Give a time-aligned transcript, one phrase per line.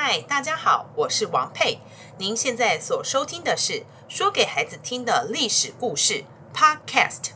[0.00, 1.80] 嗨，大家好，我是王佩。
[2.18, 6.22] 您现在所收听的是说给孩子听的历史故事
[6.54, 7.32] Podcast。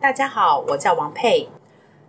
[0.00, 1.50] 大家好，我叫王佩。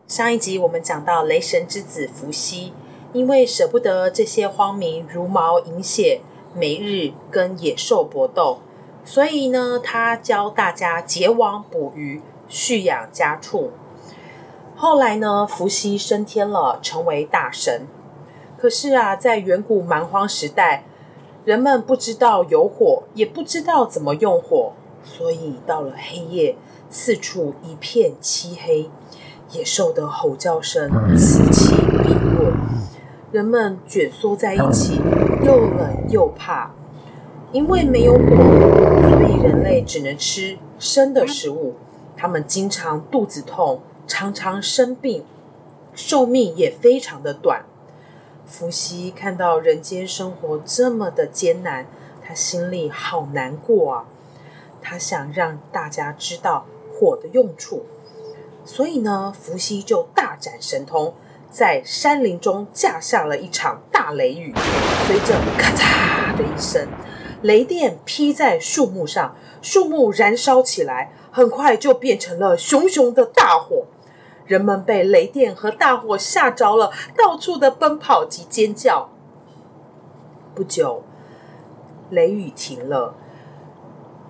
[0.08, 2.72] 上一集我们讲到雷神之子伏羲，
[3.12, 6.22] 因为舍不得这些荒民茹毛饮血。
[6.56, 8.60] 每日跟野兽搏斗，
[9.04, 13.72] 所以呢，他教大家结网捕鱼、蓄养家畜。
[14.76, 17.88] 后来呢，伏羲升天了，成为大神。
[18.58, 20.84] 可是啊，在远古蛮荒时代，
[21.44, 26.56] 人们不知道有火，也不知道怎么用火，所以到了黑夜，
[26.90, 28.90] 四处一片漆黑，
[29.52, 32.52] 野兽的吼叫声此起彼落。
[33.32, 35.02] 人们卷缩在一起，
[35.44, 36.72] 又冷又怕，
[37.52, 38.20] 因为没有火，
[39.10, 41.76] 所以人类只能吃生的食物。
[42.16, 45.26] 他们经常肚子痛，常常生病，
[45.94, 47.66] 寿命也非常的短。
[48.46, 51.88] 伏羲看到人间生活这么的艰难，
[52.22, 54.06] 他心里好难过啊！
[54.82, 57.84] 他想让大家知道火的用处，
[58.64, 61.14] 所以呢，伏羲就大展神通。
[61.54, 64.52] 在山林中架下了一场大雷雨，
[65.06, 66.88] 随着咔嚓的一声，
[67.44, 73.86] 雷电劈在树木上，树木燃烧起来，很快就变成了熊熊的大火。
[74.48, 79.12] 人们被雷电和大火吓着了，到处的奔跑及尖叫。
[80.56, 81.04] 不久，
[82.10, 83.14] 雷雨停了，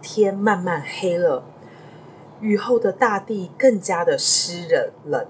[0.01, 1.45] 天慢慢黑了，
[2.41, 5.25] 雨后的大地更加的湿冷冷。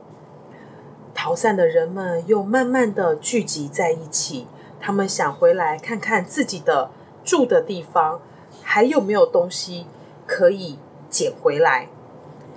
[1.24, 4.46] 逃散的人们又慢慢的聚集在一起，
[4.82, 6.92] 他们想回来看看自己的
[7.24, 8.20] 住的地方
[8.62, 9.88] 还有没有东西
[10.28, 10.78] 可以
[11.10, 11.88] 捡回来。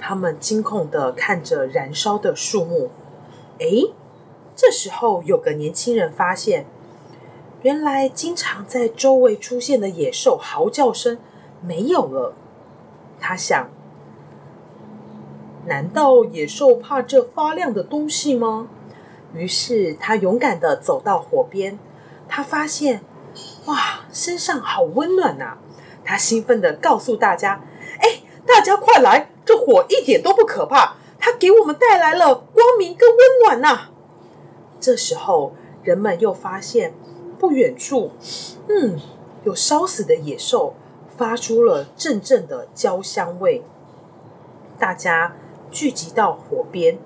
[0.00, 2.90] 他们惊恐的看着燃烧的树木。
[3.58, 3.92] 诶，
[4.56, 6.66] 这时候有个年轻人发现，
[7.62, 11.18] 原来经常在周围出现的野兽嚎叫声
[11.60, 12.34] 没有了。
[13.20, 13.75] 他想。
[15.66, 18.68] 难道野兽怕这发亮的东西吗？
[19.34, 21.78] 于是他勇敢地走到火边，
[22.28, 23.02] 他发现，
[23.66, 25.58] 哇，身上好温暖呐！
[26.04, 27.60] 他兴奋地告诉大家
[27.98, 33.88] ：“哎，大家快来，这火一点都不可怕，它给我们带来了光明跟温暖呐！”
[34.80, 36.94] 这时候，人们又发现
[37.40, 38.12] 不远处，
[38.68, 39.00] 嗯，
[39.42, 40.74] 有烧死的野兽，
[41.16, 43.64] 发出了阵阵的焦香味，
[44.78, 45.34] 大家。
[45.70, 46.98] 聚集到火边，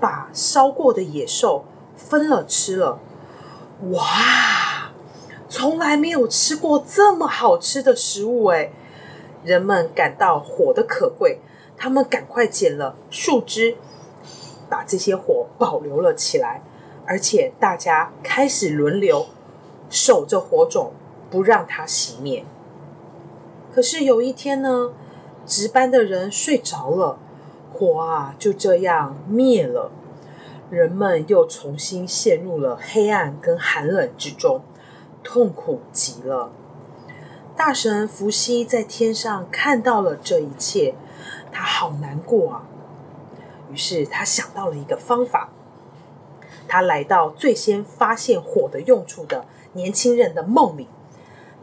[0.00, 1.64] 把烧过的野兽
[1.96, 2.98] 分了吃了。
[3.92, 4.92] 哇，
[5.48, 8.70] 从来没有吃过这么好吃的食物哎！
[9.42, 11.40] 人们感到火的可贵，
[11.76, 13.76] 他们赶快捡了树枝，
[14.68, 16.62] 把这些火保留了起来。
[17.06, 19.26] 而且大家开始轮流
[19.88, 20.92] 守着火种，
[21.30, 22.44] 不让它熄灭。
[23.72, 24.92] 可是有一天呢，
[25.46, 27.18] 值班的人睡着了。
[27.80, 29.90] 火啊，就这样灭了，
[30.68, 34.60] 人们又重新陷入了黑暗跟寒冷之中，
[35.24, 36.52] 痛苦极了。
[37.56, 40.94] 大神伏羲在天上看到了这一切，
[41.50, 42.68] 他好难过啊。
[43.72, 45.48] 于是他想到了一个方法，
[46.68, 50.86] 他来到最先发现火的用处的年轻人的梦里，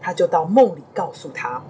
[0.02, 1.62] 他就到梦里告诉他。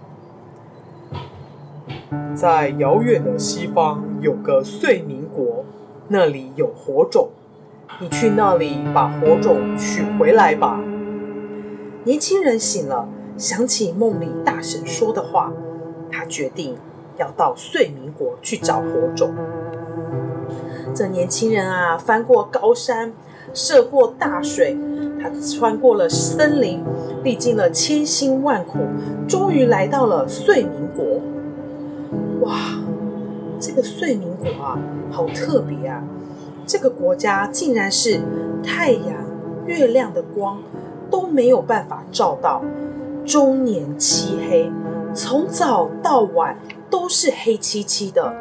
[2.38, 5.66] 在遥远的西方有个遂民国，
[6.10, 7.30] 那里有火种，
[8.00, 10.80] 你去那里把火种取回来吧。
[12.04, 15.52] 年轻人醒了，想起梦里大神说的话，
[16.12, 16.76] 他决定
[17.18, 19.32] 要到遂民国去找火种。
[20.94, 23.14] 这年轻人啊，翻过高山，
[23.52, 24.78] 涉过大水，
[25.20, 26.84] 他穿过了森林，
[27.24, 28.78] 历经了千辛万苦，
[29.28, 31.20] 终于来到了遂民国。
[32.42, 32.56] 哇，
[33.60, 34.80] 这个遂明国啊，
[35.10, 36.04] 好特别啊！
[36.66, 38.20] 这个国家竟然是
[38.64, 39.26] 太阳、
[39.66, 40.60] 月亮的光
[41.10, 42.62] 都没有办法照到，
[43.26, 44.72] 终年漆黑，
[45.14, 46.58] 从早到晚
[46.90, 48.34] 都是黑漆漆的，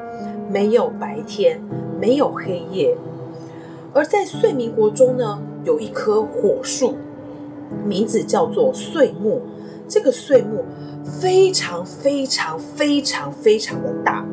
[0.51, 1.61] 没有白天，
[2.01, 2.97] 没有黑夜。
[3.95, 6.97] 而在遂明国中呢，有一棵火树，
[7.87, 9.41] 名字叫做睡木。
[9.89, 10.65] 这个碎木。
[11.21, 14.27] 非常非常非常非常的大，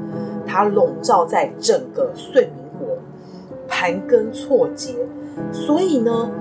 [0.44, 2.97] 它笼罩在整个遂明国，
[3.67, 4.95] 盘根错节，
[5.51, 6.31] 所以呢，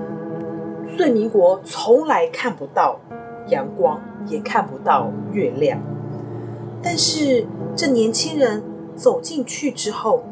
[0.97, 2.99] 遂明国从来看不到
[3.49, 5.79] 阳光，也看不到月亮。
[6.81, 7.45] 但是
[7.75, 8.63] 这年轻人
[8.95, 10.23] 走进去之后，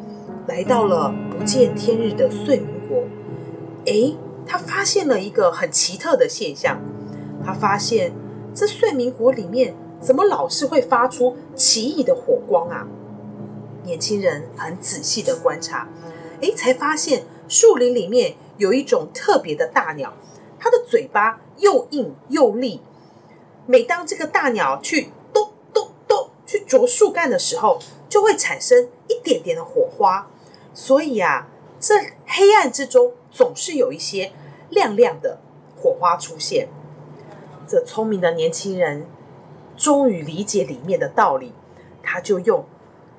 [0.48, 3.04] 来到了不见天日的睡民国。
[3.86, 4.18] 诶，
[4.48, 6.80] 他发现了一个很奇特的现象。
[7.44, 8.12] 他发现
[8.54, 12.88] 这睡民国里面怎么老是会发出奇异的火光啊？
[13.84, 15.88] 年轻人很仔细的观察，
[16.42, 20.14] 诶，才发现树林里面有一种特别的大鸟，
[20.60, 22.82] 它的嘴巴又硬又利。
[23.66, 30.30] 每当这个大鸟去咚咚咚去啄树干的时候，就会产生一点点的火花。
[30.74, 31.48] 所以啊，
[31.80, 31.96] 这
[32.26, 34.32] 黑暗之中总是有一些
[34.70, 35.40] 亮亮的
[35.76, 36.68] 火花出现。
[37.72, 39.06] 这聪明的年轻人
[39.78, 41.54] 终于理解里面的道理，
[42.04, 42.66] 他就用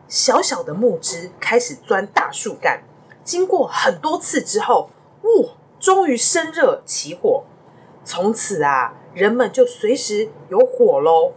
[0.08, 2.82] 小小的木枝开始钻大树干。
[3.24, 4.90] 经过很多次之后，
[5.22, 7.44] 哇，终于生热起火。
[8.04, 11.32] 从此啊，人们就随时有火喽。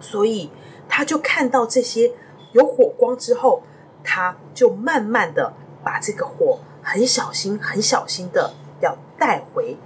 [0.00, 0.50] 所以
[0.88, 2.10] 他就看到这些
[2.50, 3.62] 有火光之后，
[4.02, 9.76] 他就慢慢的把这个火很小心、很小心的要带回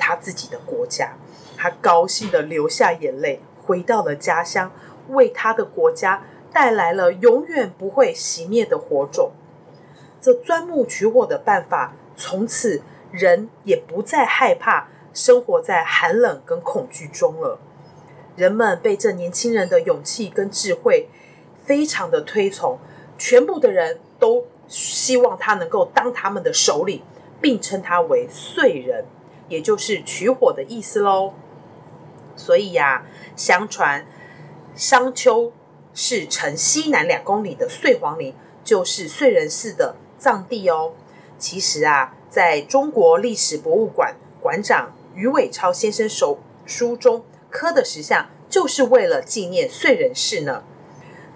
[0.00, 1.12] 他自己的国家。
[1.56, 4.72] 他高兴的流下眼泪，回到了家乡，
[5.10, 9.32] 为他的国家带来了永远不会熄灭的火种。
[10.22, 17.58] 这钻木取火的办法，从此人也不再害怕生活在寒冷跟恐惧中了。
[18.36, 21.08] 人们被这年轻人的勇气跟智慧
[21.62, 22.78] 非常的推崇，
[23.18, 27.02] 全部的人都希望他能够当他们的首领，
[27.40, 29.04] 并称他为燧人，
[29.50, 31.34] 也就是取火的意思喽。
[32.34, 33.04] 所以呀、
[33.36, 34.06] 相传
[34.74, 35.52] 商丘
[35.92, 40.94] 市城西南两公里的岁皇陵就是岁人氏的葬地哦。
[41.36, 50.62] 其实啊，在中国历史博物馆馆长于伟超先生手书中刻的石像，就是为了纪念岁人氏呢。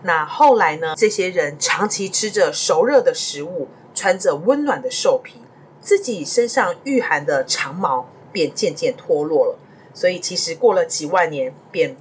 [0.02, 5.40] 那后来呢，这些人长期吃着熟热的食物，穿着温暖的兽皮，
[5.84, 9.58] 自己身上御寒的长毛便渐渐脱落了。
[9.92, 11.96] 所以，其实过了几万年，便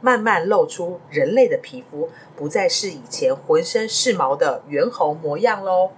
[0.00, 5.90] 慢慢露出人类的皮肤，不再是以前浑身是毛的猿猴模样喽。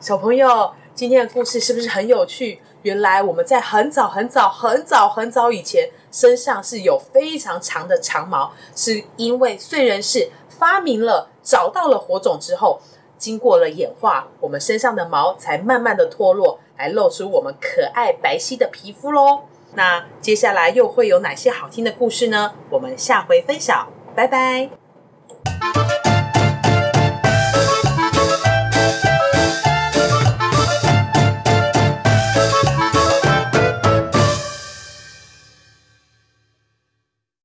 [0.00, 2.60] 小朋友，今天的故事是不是很有趣？
[2.82, 12.80] 原来我们在很早很早很早很早以前，身上是有非常长的长毛，是因为岁人氏发明了、找到了火种之后，
[13.20, 19.42] 经过了演化，我们身上的毛才慢慢的脱落，来露出我们可爱白皙的皮肤喽。
[19.74, 22.54] 那接下来又会有哪些好听的故事呢？
[22.70, 23.86] 我们下回分享，
[24.16, 24.79] 拜拜。